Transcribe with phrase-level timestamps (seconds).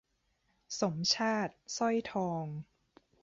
[0.79, 2.45] สมชาติ สร้อยทอง